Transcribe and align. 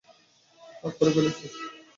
হ্যাঁ, 0.83 0.93
করে 0.99 1.11
ফেলেছে। 1.11 1.45